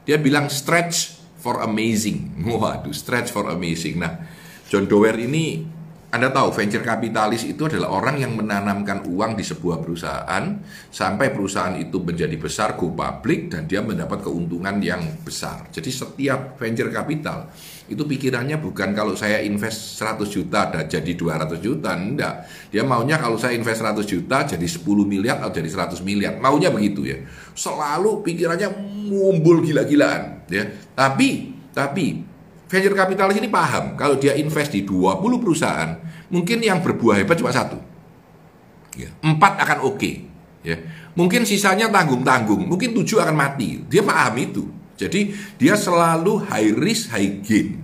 dia 0.08 0.16
bilang 0.16 0.48
stretch 0.48 1.20
for 1.36 1.60
amazing. 1.60 2.32
Waduh, 2.48 2.96
stretch 2.96 3.28
for 3.28 3.52
amazing. 3.52 4.00
Nah, 4.00 4.24
John 4.72 4.88
Dower 4.88 5.20
ini 5.20 5.68
anda 6.08 6.32
tahu 6.32 6.48
venture 6.56 6.80
kapitalis 6.80 7.44
itu 7.44 7.68
adalah 7.68 7.92
orang 7.92 8.16
yang 8.16 8.32
menanamkan 8.32 9.04
uang 9.04 9.36
di 9.36 9.44
sebuah 9.44 9.84
perusahaan 9.84 10.56
sampai 10.88 11.28
perusahaan 11.36 11.76
itu 11.76 12.00
menjadi 12.00 12.32
besar, 12.40 12.80
go 12.80 12.96
public 12.96 13.52
dan 13.52 13.68
dia 13.68 13.84
mendapat 13.84 14.24
keuntungan 14.24 14.80
yang 14.80 15.04
besar. 15.20 15.68
Jadi 15.68 15.92
setiap 15.92 16.56
venture 16.56 16.88
capital 16.88 17.52
itu 17.92 18.00
pikirannya 18.08 18.56
bukan 18.56 18.96
kalau 18.96 19.12
saya 19.20 19.44
invest 19.44 20.00
100 20.00 20.24
juta 20.32 20.72
dan 20.72 20.88
jadi 20.88 21.12
200 21.12 21.60
juta, 21.60 21.92
enggak. 21.92 22.48
Dia 22.72 22.88
maunya 22.88 23.20
kalau 23.20 23.36
saya 23.36 23.52
invest 23.52 23.84
100 23.84 24.08
juta 24.08 24.48
jadi 24.48 24.64
10 24.64 24.88
miliar 25.04 25.44
atau 25.44 25.52
jadi 25.60 25.68
100 25.68 26.00
miliar. 26.00 26.40
Maunya 26.40 26.72
begitu 26.72 27.04
ya. 27.04 27.20
Selalu 27.52 28.24
pikirannya 28.24 28.72
ngumpul 29.12 29.60
gila-gilaan 29.60 30.48
ya. 30.48 30.72
Tapi 30.96 31.52
tapi 31.76 32.27
venture 32.68 32.94
capitalis 32.94 33.40
ini 33.40 33.48
paham 33.48 33.96
kalau 33.96 34.20
dia 34.20 34.36
invest 34.36 34.76
di 34.76 34.84
20 34.84 35.42
perusahaan, 35.42 35.96
mungkin 36.28 36.60
yang 36.60 36.84
berbuah 36.84 37.18
hebat 37.18 37.40
cuma 37.40 37.50
satu. 37.50 37.80
Ya. 38.94 39.10
Empat 39.24 39.58
akan 39.58 39.78
oke. 39.88 39.96
Okay. 39.96 40.14
Ya. 40.62 40.76
Mungkin 41.16 41.48
sisanya 41.48 41.90
tanggung-tanggung, 41.90 42.68
mungkin 42.68 42.94
tujuh 42.94 43.18
akan 43.18 43.34
mati. 43.34 43.82
Dia 43.88 44.04
paham 44.04 44.36
itu. 44.38 44.64
Jadi 44.98 45.32
dia 45.56 45.74
selalu 45.74 46.46
high 46.46 46.74
risk, 46.76 47.10
high 47.10 47.40
gain. 47.42 47.80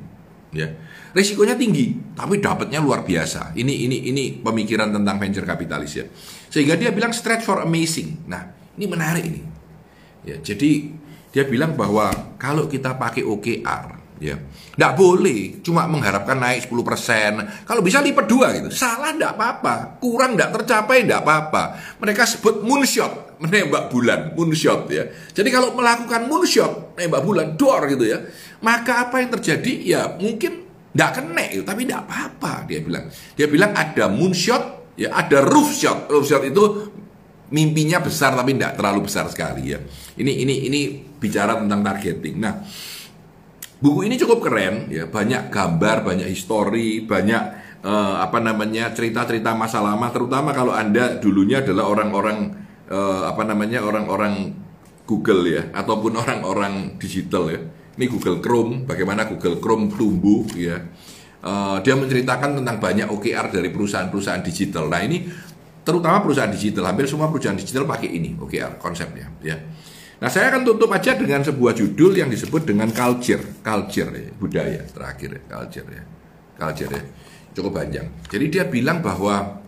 Ya. 0.54 0.70
Risikonya 1.14 1.54
tinggi, 1.54 1.94
tapi 2.18 2.42
dapatnya 2.42 2.82
luar 2.82 3.06
biasa. 3.06 3.54
Ini 3.54 3.86
ini 3.86 4.10
ini 4.10 4.34
pemikiran 4.34 4.90
tentang 4.90 5.22
venture 5.22 5.46
capitalis 5.46 5.94
ya. 5.94 6.06
Sehingga 6.50 6.74
dia 6.74 6.90
bilang 6.90 7.14
stretch 7.14 7.46
for 7.46 7.62
amazing. 7.62 8.26
Nah, 8.26 8.50
ini 8.74 8.86
menarik 8.90 9.22
ini. 9.22 9.42
Ya, 10.26 10.42
jadi 10.42 10.90
dia 11.30 11.46
bilang 11.46 11.78
bahwa 11.78 12.34
kalau 12.34 12.66
kita 12.66 12.98
pakai 12.98 13.22
OKR, 13.22 13.93
Ya. 14.22 14.38
Nggak 14.78 14.92
boleh 14.94 15.58
cuma 15.66 15.90
mengharapkan 15.90 16.38
naik 16.38 16.70
10%. 16.70 17.66
Kalau 17.66 17.82
bisa 17.82 17.98
lipat 17.98 18.26
dua 18.30 18.54
gitu. 18.54 18.70
Salah 18.70 19.10
enggak 19.10 19.34
apa-apa. 19.34 19.98
Kurang 19.98 20.38
enggak 20.38 20.54
tercapai 20.54 21.02
enggak 21.02 21.26
apa-apa. 21.26 21.78
Mereka 21.98 22.22
sebut 22.22 22.62
moonshot, 22.62 23.42
menembak 23.42 23.90
bulan, 23.90 24.34
moonshot 24.38 24.86
ya. 24.90 25.10
Jadi 25.34 25.48
kalau 25.50 25.74
melakukan 25.74 26.30
moonshot, 26.30 26.94
menembak 26.94 27.22
bulan, 27.26 27.46
door 27.58 27.90
gitu 27.90 28.06
ya. 28.06 28.22
Maka 28.62 29.10
apa 29.10 29.18
yang 29.18 29.34
terjadi? 29.34 29.72
Ya 29.82 30.02
mungkin 30.14 30.62
enggak 30.94 31.10
kena 31.18 31.44
gitu, 31.50 31.64
tapi 31.66 31.80
enggak 31.82 32.06
apa-apa 32.06 32.70
dia 32.70 32.80
bilang. 32.86 33.04
Dia 33.34 33.46
bilang 33.50 33.74
ada 33.74 34.06
moonshot, 34.06 34.94
ya 34.94 35.10
ada 35.10 35.42
roof 35.42 35.74
shot. 35.74 36.06
Roof 36.06 36.26
shot 36.26 36.46
itu 36.46 36.94
mimpinya 37.50 38.00
besar 38.00 38.34
tapi 38.34 38.56
enggak 38.56 38.78
terlalu 38.78 39.10
besar 39.10 39.26
sekali 39.26 39.74
ya. 39.74 39.78
Ini 40.14 40.32
ini 40.46 40.54
ini 40.70 40.80
bicara 41.18 41.58
tentang 41.58 41.82
targeting. 41.82 42.38
Nah, 42.38 42.62
Buku 43.82 44.06
ini 44.06 44.14
cukup 44.14 44.46
keren, 44.46 44.86
ya 44.88 45.10
banyak 45.10 45.50
gambar, 45.50 46.06
banyak 46.06 46.28
histori, 46.30 47.02
banyak 47.02 47.42
uh, 47.84 48.22
apa 48.22 48.38
namanya 48.40 48.94
cerita-cerita 48.94 49.52
masa 49.52 49.82
lama. 49.82 50.08
Terutama 50.14 50.54
kalau 50.54 50.72
anda 50.72 51.18
dulunya 51.18 51.60
adalah 51.60 51.90
orang-orang 51.90 52.54
uh, 52.88 53.28
apa 53.28 53.42
namanya 53.44 53.82
orang-orang 53.82 54.54
Google 55.04 55.42
ya, 55.50 55.62
ataupun 55.74 56.16
orang-orang 56.16 56.96
digital 56.96 57.50
ya. 57.52 57.60
Ini 57.94 58.10
Google 58.10 58.42
Chrome, 58.42 58.88
bagaimana 58.88 59.28
Google 59.28 59.62
Chrome 59.62 59.92
tumbuh 59.92 60.48
ya. 60.56 60.80
Uh, 61.44 61.76
dia 61.84 61.92
menceritakan 61.92 62.56
tentang 62.64 62.80
banyak 62.80 63.12
OKR 63.12 63.52
dari 63.52 63.68
perusahaan-perusahaan 63.68 64.40
digital. 64.40 64.88
Nah 64.88 65.04
ini 65.04 65.28
terutama 65.84 66.24
perusahaan 66.24 66.48
digital, 66.48 66.88
hampir 66.88 67.04
semua 67.04 67.28
perusahaan 67.28 67.58
digital 67.58 67.84
pakai 67.84 68.08
ini 68.16 68.32
OKR 68.32 68.80
konsepnya 68.80 69.28
ya. 69.44 69.60
Nah, 70.22 70.30
saya 70.30 70.54
akan 70.54 70.62
tutup 70.62 70.90
aja 70.94 71.18
dengan 71.18 71.42
sebuah 71.42 71.74
judul 71.74 72.14
yang 72.14 72.30
disebut 72.30 72.62
dengan 72.62 72.86
culture, 72.94 73.42
culture 73.60 74.10
ya, 74.14 74.30
budaya 74.38 74.80
terakhir 74.86 75.30
ya, 75.36 75.42
culture 75.50 75.88
ya. 75.90 76.04
Culture 76.54 76.92
ya. 76.94 77.02
Cukup 77.54 77.72
panjang. 77.82 78.06
Jadi 78.30 78.46
dia 78.46 78.64
bilang 78.66 79.02
bahwa 79.02 79.58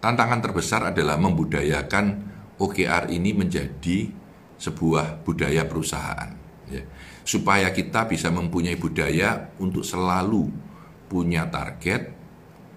tantangan 0.00 0.40
terbesar 0.40 0.88
adalah 0.88 1.20
membudayakan 1.20 2.32
OKR 2.56 3.12
ini 3.12 3.36
menjadi 3.36 4.08
sebuah 4.56 5.20
budaya 5.20 5.68
perusahaan 5.68 6.32
ya. 6.72 6.84
Supaya 7.24 7.68
kita 7.72 8.08
bisa 8.08 8.32
mempunyai 8.32 8.76
budaya 8.80 9.52
untuk 9.60 9.84
selalu 9.84 10.48
punya 11.08 11.44
target, 11.48 12.13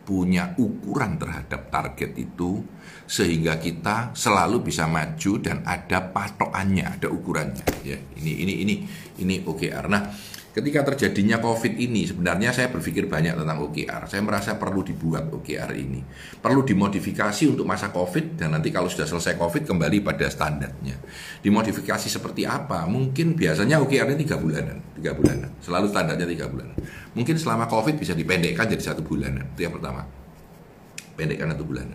punya 0.07 0.55
ukuran 0.55 1.19
terhadap 1.19 1.67
target 1.67 2.15
itu 2.15 2.63
sehingga 3.03 3.59
kita 3.59 4.15
selalu 4.15 4.63
bisa 4.63 4.87
maju 4.87 5.31
dan 5.43 5.67
ada 5.67 5.99
patokannya, 6.15 6.95
ada 6.95 7.11
ukurannya 7.11 7.67
ya. 7.83 7.99
Ini 7.99 8.31
ini 8.47 8.53
ini 8.63 8.75
ini 9.19 9.35
OKR. 9.43 9.91
Nah, 9.91 10.07
ketika 10.55 10.87
terjadinya 10.87 11.43
Covid 11.43 11.75
ini 11.75 12.07
sebenarnya 12.07 12.55
saya 12.55 12.71
berpikir 12.71 13.11
banyak 13.11 13.35
tentang 13.35 13.59
OKR. 13.67 14.07
Saya 14.07 14.23
merasa 14.23 14.55
perlu 14.55 14.79
dibuat 14.79 15.27
OKR 15.27 15.75
ini. 15.75 15.99
Perlu 16.39 16.63
dimodifikasi 16.63 17.43
untuk 17.51 17.67
masa 17.67 17.91
Covid 17.91 18.39
dan 18.39 18.55
nanti 18.55 18.71
kalau 18.71 18.87
sudah 18.87 19.05
selesai 19.05 19.35
Covid 19.35 19.67
kembali 19.67 19.99
pada 20.07 20.31
standarnya. 20.31 20.95
Dimodifikasi 21.43 22.07
seperti 22.07 22.47
apa? 22.47 22.87
Mungkin 22.87 23.35
biasanya 23.35 23.83
OKR 23.83 24.15
ini 24.15 24.23
tiga 24.23 24.39
bulanan, 24.39 24.79
tiga 24.95 25.11
bulanan. 25.11 25.51
Selalu 25.59 25.91
standarnya 25.91 26.23
tiga 26.23 26.47
bulanan. 26.47 26.75
Mungkin 27.17 27.33
selama 27.33 27.65
COVID 27.65 27.97
bisa 27.97 28.13
dipendekkan 28.13 28.69
jadi 28.69 28.93
satu 28.93 29.01
bulan. 29.01 29.57
Itu 29.57 29.65
yang 29.65 29.74
pertama. 29.74 30.05
Pendekkan 31.17 31.50
satu 31.50 31.65
bulan. 31.65 31.89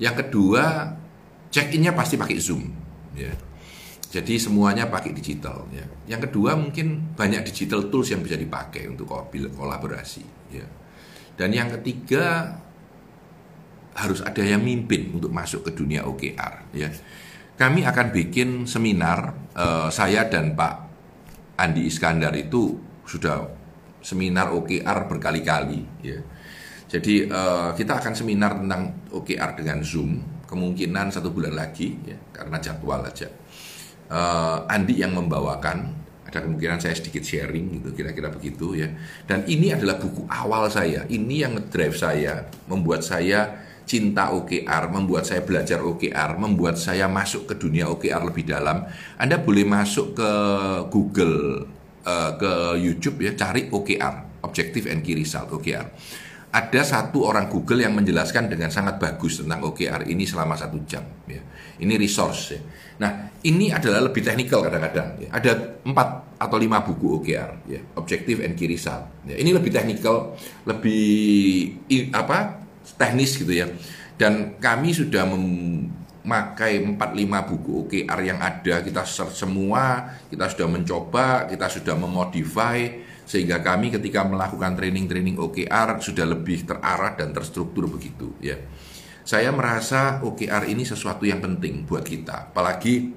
Yang 0.00 0.24
kedua, 0.24 0.96
check-innya 1.52 1.92
pasti 1.92 2.16
pakai 2.16 2.40
Zoom. 2.40 2.64
Ya. 3.12 3.36
Jadi 4.08 4.40
semuanya 4.40 4.88
pakai 4.88 5.12
digital. 5.12 5.68
Ya. 5.68 5.84
Yang 6.16 6.32
kedua 6.32 6.56
mungkin 6.56 7.12
banyak 7.12 7.44
digital 7.44 7.92
tools 7.92 8.08
yang 8.08 8.24
bisa 8.24 8.40
dipakai 8.40 8.88
untuk 8.88 9.04
kolaborasi. 9.52 10.24
Ya. 10.48 10.64
Dan 11.36 11.52
yang 11.52 11.68
ketiga 11.68 12.56
harus 13.92 14.24
ada 14.24 14.40
yang 14.40 14.64
mimpin 14.64 15.12
untuk 15.12 15.28
masuk 15.28 15.68
ke 15.68 15.76
dunia 15.76 16.08
OKR. 16.08 16.72
Ya. 16.72 16.88
Kami 17.60 17.84
akan 17.84 18.06
bikin 18.14 18.64
seminar. 18.64 19.36
Uh, 19.58 19.90
saya 19.90 20.24
dan 20.30 20.54
Pak 20.54 20.74
Andi 21.58 21.90
Iskandar 21.90 22.30
itu 22.38 22.78
sudah 23.02 23.57
seminar 24.08 24.56
OKR 24.56 25.04
berkali-kali 25.04 25.84
ya. 26.00 26.18
Jadi 26.88 27.28
uh, 27.28 27.76
kita 27.76 28.00
akan 28.00 28.16
seminar 28.16 28.56
tentang 28.56 29.12
OKR 29.12 29.60
dengan 29.60 29.84
Zoom 29.84 30.24
kemungkinan 30.48 31.12
satu 31.12 31.28
bulan 31.28 31.52
lagi 31.52 31.92
ya 32.08 32.16
karena 32.32 32.56
jadwal 32.56 33.04
aja. 33.04 33.28
Uh, 34.08 34.64
Andi 34.64 35.04
yang 35.04 35.12
membawakan 35.12 35.92
ada 36.24 36.44
kemungkinan 36.44 36.80
saya 36.80 36.96
sedikit 36.96 37.20
sharing 37.20 37.80
gitu 37.80 37.92
kira-kira 37.92 38.32
begitu 38.32 38.72
ya. 38.72 38.88
Dan 39.28 39.44
ini 39.44 39.76
adalah 39.76 40.00
buku 40.00 40.24
awal 40.32 40.72
saya. 40.72 41.04
Ini 41.04 41.44
yang 41.44 41.60
drive 41.68 41.96
saya, 41.96 42.48
membuat 42.64 43.04
saya 43.04 43.68
cinta 43.88 44.32
OKR, 44.36 44.92
membuat 44.92 45.24
saya 45.24 45.40
belajar 45.40 45.80
OKR, 45.80 46.36
membuat 46.36 46.76
saya 46.76 47.08
masuk 47.08 47.48
ke 47.48 47.54
dunia 47.56 47.88
OKR 47.88 48.28
lebih 48.28 48.44
dalam. 48.44 48.84
Anda 49.16 49.40
boleh 49.40 49.64
masuk 49.64 50.16
ke 50.16 50.30
Google 50.92 51.64
uh, 52.08 52.30
ke 52.40 52.80
YouTube 52.80 53.20
ya 53.20 53.36
cari 53.36 53.68
OKR 53.68 54.40
Objective 54.48 54.88
and 54.88 55.04
Key 55.04 55.20
Result 55.20 55.52
OKR 55.52 55.86
ada 56.48 56.80
satu 56.80 57.28
orang 57.28 57.52
Google 57.52 57.84
yang 57.84 57.92
menjelaskan 57.92 58.48
dengan 58.48 58.72
sangat 58.72 58.96
bagus 58.96 59.44
tentang 59.44 59.60
OKR 59.68 60.08
ini 60.08 60.24
selama 60.24 60.56
satu 60.56 60.80
jam 60.88 61.04
ya. 61.28 61.44
Ini 61.76 61.94
resource 62.00 62.56
ya. 62.56 62.60
Nah 63.04 63.36
ini 63.44 63.68
adalah 63.68 64.08
lebih 64.08 64.24
teknikal 64.24 64.64
kadang-kadang 64.64 65.20
ya. 65.20 65.28
ada 65.28 65.76
empat 65.84 66.40
atau 66.40 66.56
lima 66.56 66.80
buku 66.80 67.20
OKR 67.20 67.50
ya 67.68 67.80
Objective 68.00 68.40
and 68.46 68.56
Key 68.56 68.70
Result 68.70 69.28
ya, 69.28 69.36
ini 69.36 69.50
lebih 69.52 69.68
teknikal 69.68 70.38
lebih 70.64 71.04
apa 72.16 72.64
teknis 72.96 73.36
gitu 73.36 73.52
ya. 73.52 73.68
Dan 74.18 74.56
kami 74.58 74.96
sudah 74.96 75.28
memakai 76.26 76.82
4-5 76.82 77.48
buku 77.54 77.70
OKR 77.86 78.20
yang 78.20 78.38
ada 78.42 78.82
kita 78.82 79.02
search 79.06 79.38
semua 79.38 80.12
kita 80.28 80.50
sudah 80.50 80.68
mencoba 80.68 81.46
kita 81.46 81.66
sudah 81.70 81.94
memodify 81.94 82.84
sehingga 83.28 83.60
kami 83.60 83.92
ketika 83.92 84.24
melakukan 84.24 84.72
training-training 84.72 85.36
OKR 85.36 86.00
sudah 86.00 86.24
lebih 86.24 86.64
terarah 86.64 87.12
dan 87.12 87.36
terstruktur 87.36 87.84
begitu 87.84 88.32
ya. 88.40 88.56
Saya 89.20 89.52
merasa 89.52 90.24
OKR 90.24 90.72
ini 90.72 90.88
sesuatu 90.88 91.28
yang 91.28 91.44
penting 91.44 91.84
buat 91.84 92.00
kita, 92.00 92.48
apalagi 92.48 93.12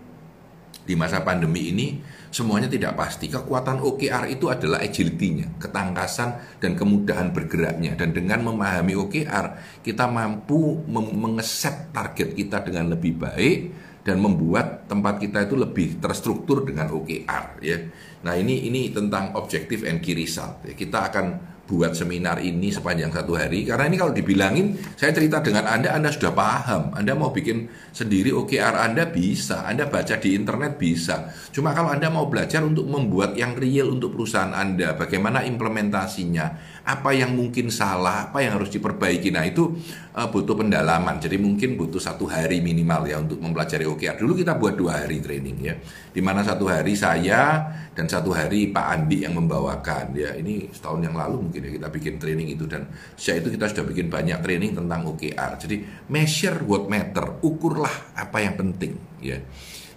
di 0.83 0.93
masa 0.99 1.23
pandemi 1.23 1.71
ini 1.71 1.87
semuanya 2.31 2.71
tidak 2.71 2.95
pasti. 2.95 3.27
Kekuatan 3.27 3.83
OKR 3.83 4.31
itu 4.31 4.47
adalah 4.47 4.79
agility-nya, 4.79 5.59
ketangkasan 5.59 6.59
dan 6.63 6.73
kemudahan 6.73 7.35
bergeraknya. 7.35 7.99
Dan 7.99 8.15
dengan 8.15 8.47
memahami 8.47 8.95
OKR, 8.95 9.45
kita 9.83 10.07
mampu 10.07 10.81
mengeset 10.89 11.91
target 11.91 12.33
kita 12.33 12.63
dengan 12.63 12.89
lebih 12.95 13.19
baik 13.19 13.59
dan 14.01 14.17
membuat 14.17 14.89
tempat 14.89 15.21
kita 15.21 15.45
itu 15.45 15.53
lebih 15.53 16.01
terstruktur 16.01 16.65
dengan 16.65 16.89
OKR 16.89 17.61
ya. 17.61 17.77
Nah, 18.25 18.33
ini 18.33 18.65
ini 18.65 18.89
tentang 18.89 19.37
objektif 19.37 19.85
and 19.85 20.01
key 20.01 20.17
result. 20.17 20.65
Ya, 20.65 20.73
kita 20.73 21.13
akan 21.13 21.25
buat 21.69 21.95
seminar 21.95 22.43
ini 22.43 22.73
sepanjang 22.73 23.13
satu 23.15 23.37
hari. 23.37 23.63
Karena 23.63 23.87
ini 23.87 23.95
kalau 23.95 24.11
dibilangin 24.11 24.75
saya 24.99 25.15
cerita 25.15 25.39
dengan 25.39 25.69
Anda 25.69 25.95
Anda 25.95 26.11
sudah 26.11 26.33
paham. 26.35 26.91
Anda 26.97 27.15
mau 27.15 27.31
bikin 27.31 27.69
sendiri 27.95 28.35
OKR 28.35 28.75
Anda 28.75 29.07
bisa. 29.07 29.63
Anda 29.63 29.87
baca 29.87 30.19
di 30.19 30.35
internet 30.35 30.75
bisa. 30.75 31.31
Cuma 31.55 31.71
kalau 31.71 31.93
Anda 31.93 32.11
mau 32.11 32.27
belajar 32.27 32.65
untuk 32.65 32.87
membuat 32.89 33.39
yang 33.39 33.55
real 33.55 33.93
untuk 33.93 34.17
perusahaan 34.17 34.51
Anda 34.51 34.99
bagaimana 34.99 35.47
implementasinya 35.47 36.70
apa 36.81 37.13
yang 37.13 37.37
mungkin 37.37 37.69
salah, 37.69 38.29
apa 38.29 38.41
yang 38.41 38.57
harus 38.57 38.73
diperbaiki. 38.73 39.29
Nah 39.29 39.45
itu 39.45 39.77
uh, 40.17 40.27
butuh 40.29 40.57
pendalaman. 40.57 41.21
Jadi 41.21 41.37
mungkin 41.37 41.77
butuh 41.77 42.01
satu 42.01 42.25
hari 42.25 42.57
minimal 42.59 43.05
ya 43.05 43.21
untuk 43.21 43.37
mempelajari 43.37 43.85
OKR. 43.85 44.17
Dulu 44.17 44.33
kita 44.33 44.57
buat 44.57 44.73
dua 44.73 45.05
hari 45.05 45.21
training 45.21 45.57
ya, 45.61 45.75
di 46.09 46.21
mana 46.25 46.41
satu 46.41 46.65
hari 46.65 46.97
saya 46.97 47.61
dan 47.93 48.09
satu 48.09 48.33
hari 48.33 48.73
Pak 48.73 48.85
Andi 48.97 49.21
yang 49.25 49.37
membawakan 49.37 50.17
ya. 50.17 50.33
Ini 50.33 50.73
setahun 50.73 51.05
yang 51.05 51.13
lalu 51.13 51.49
mungkin 51.49 51.61
ya 51.69 51.71
kita 51.77 51.87
bikin 51.93 52.13
training 52.17 52.47
itu 52.53 52.65
dan 52.65 52.89
sejak 53.13 53.45
itu 53.45 53.61
kita 53.61 53.65
sudah 53.69 53.85
bikin 53.85 54.07
banyak 54.09 54.41
training 54.41 54.73
tentang 54.73 55.05
OKR. 55.05 55.61
Jadi 55.61 55.75
measure 56.09 56.65
what 56.65 56.89
matter, 56.89 57.37
ukurlah 57.45 58.17
apa 58.17 58.37
yang 58.41 58.57
penting 58.57 58.97
ya. 59.21 59.37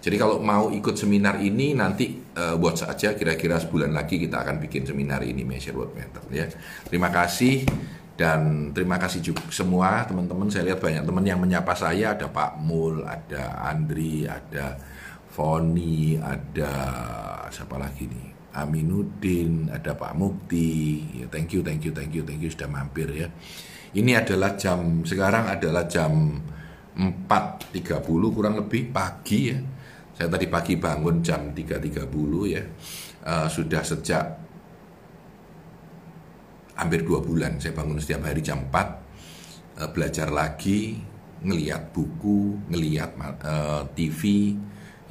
Jadi 0.05 0.21
kalau 0.21 0.37
mau 0.37 0.69
ikut 0.69 1.01
seminar 1.01 1.41
ini 1.41 1.73
nanti 1.73 2.24
uh, 2.35 2.55
buat 2.59 2.77
saja 2.79 3.15
kira-kira 3.15 3.59
sebulan 3.59 3.95
lagi 3.95 4.19
kita 4.19 4.43
akan 4.43 4.59
bikin 4.63 4.85
seminar 4.85 5.23
ini 5.23 5.47
Measure 5.47 5.79
What 5.79 5.95
Matter 5.95 6.25
ya. 6.31 6.47
Terima 6.87 7.09
kasih 7.11 7.65
dan 8.15 8.71
terima 8.71 8.99
kasih 8.99 9.23
juga 9.23 9.43
semua 9.51 10.07
teman-teman. 10.07 10.51
Saya 10.51 10.71
lihat 10.75 10.83
banyak 10.83 11.03
teman 11.03 11.25
yang 11.25 11.41
menyapa 11.41 11.75
saya 11.75 12.15
ada 12.15 12.31
Pak 12.31 12.63
Mul, 12.63 13.03
ada 13.07 13.65
Andri, 13.67 14.27
ada 14.27 14.79
Foni, 15.35 16.15
ada 16.19 16.73
siapa 17.51 17.75
lagi 17.79 18.07
nih? 18.07 18.27
Aminuddin, 18.55 19.67
ada 19.67 19.99
Pak 19.99 20.15
Mukti. 20.15 21.03
Ya, 21.19 21.27
thank 21.27 21.51
you, 21.51 21.67
thank 21.67 21.83
you, 21.83 21.91
thank 21.91 22.15
you, 22.15 22.23
thank 22.23 22.39
you 22.39 22.51
sudah 22.55 22.71
mampir 22.71 23.11
ya. 23.11 23.27
Ini 23.95 24.23
adalah 24.23 24.55
jam 24.55 25.03
sekarang 25.03 25.51
adalah 25.51 25.91
jam 25.91 26.39
4.30 26.95 27.99
kurang 28.31 28.55
lebih 28.55 28.95
pagi 28.95 29.51
ya 29.51 29.59
saya 30.15 30.31
tadi 30.31 30.47
pagi 30.47 30.79
bangun 30.79 31.19
jam 31.21 31.51
3.30 31.51 32.55
ya. 32.55 32.63
Uh, 33.25 33.49
sudah 33.51 33.83
sejak 33.83 34.45
hampir 36.75 37.07
dua 37.07 37.23
bulan 37.23 37.59
saya 37.63 37.73
bangun 37.75 37.99
setiap 38.03 38.27
hari 38.27 38.43
jam 38.43 38.67
4 38.67 38.75
uh, 38.75 38.85
eh, 39.87 39.91
belajar 39.95 40.29
lagi 40.31 40.99
ngeliat 41.45 41.95
buku 41.95 42.71
ngeliat 42.71 43.15
uh, 43.19 43.31
eh, 43.31 43.83
TV 43.95 44.21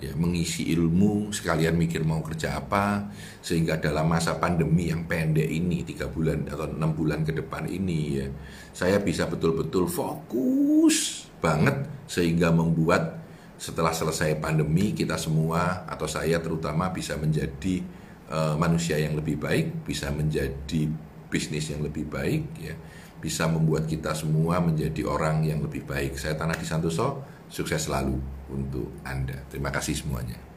ya 0.04 0.12
mengisi 0.20 0.68
ilmu 0.76 1.32
sekalian 1.32 1.80
mikir 1.80 2.04
mau 2.04 2.20
kerja 2.20 2.60
apa 2.60 3.08
sehingga 3.40 3.80
dalam 3.80 4.12
masa 4.12 4.36
pandemi 4.36 4.92
yang 4.92 5.08
pendek 5.08 5.48
ini 5.48 5.88
tiga 5.88 6.12
bulan 6.12 6.44
atau 6.52 6.68
enam 6.68 6.92
bulan 6.92 7.24
ke 7.24 7.32
depan 7.32 7.64
ini 7.72 8.20
ya 8.20 8.28
saya 8.76 9.00
bisa 9.00 9.32
betul-betul 9.32 9.88
fokus 9.88 11.30
banget 11.40 11.88
sehingga 12.04 12.52
membuat 12.52 13.23
setelah 13.58 13.94
selesai 13.96 14.38
pandemi 14.38 14.92
kita 14.92 15.16
semua 15.16 15.88
atau 15.88 16.10
saya 16.10 16.42
terutama 16.42 16.90
bisa 16.92 17.16
menjadi 17.16 17.84
uh, 18.30 18.56
manusia 18.60 19.00
yang 19.00 19.16
lebih 19.18 19.40
baik, 19.40 19.88
bisa 19.88 20.12
menjadi 20.14 20.90
bisnis 21.28 21.74
yang 21.74 21.82
lebih 21.82 22.06
baik 22.06 22.44
ya, 22.62 22.76
bisa 23.18 23.50
membuat 23.50 23.90
kita 23.90 24.14
semua 24.14 24.62
menjadi 24.62 25.08
orang 25.08 25.48
yang 25.48 25.64
lebih 25.64 25.88
baik. 25.88 26.20
Saya 26.20 26.38
Tanah 26.38 26.54
di 26.54 26.66
Santoso, 26.68 27.26
sukses 27.50 27.90
selalu 27.90 28.20
untuk 28.54 29.02
Anda. 29.02 29.42
Terima 29.50 29.74
kasih 29.74 29.98
semuanya. 29.98 30.53